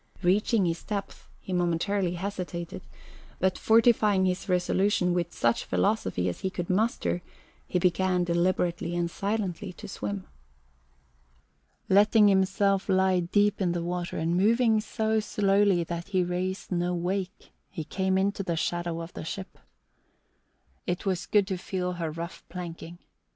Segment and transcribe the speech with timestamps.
[0.23, 2.81] Reaching his depth, he momentarily hesitated,
[3.37, 7.21] but fortifying his resolution with such philosophy as he could muster,
[7.67, 10.25] he began deliberately and silently to swim.
[11.87, 16.95] Letting himself lie deep in the water and moving so slowly that he raised no
[16.95, 19.59] wake, he came into the shadow of the ship.
[20.87, 22.97] It was good to feel her rough planking.